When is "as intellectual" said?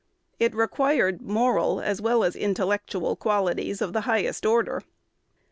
2.23-3.15